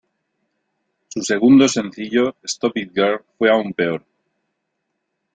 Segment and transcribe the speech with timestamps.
[1.09, 4.03] Su segundo sencillo, "Stop It Girl", fue aún peor.